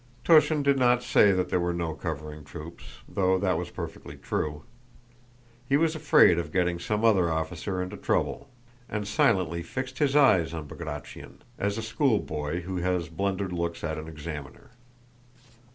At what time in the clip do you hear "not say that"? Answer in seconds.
0.79-1.49